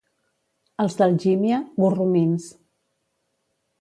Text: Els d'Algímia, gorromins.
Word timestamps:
Els 0.85 0.95
d'Algímia, 1.01 1.59
gorromins. 1.85 2.49